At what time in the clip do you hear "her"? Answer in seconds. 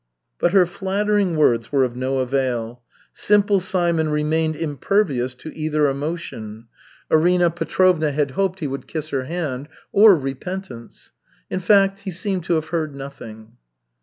0.53-0.65, 9.09-9.25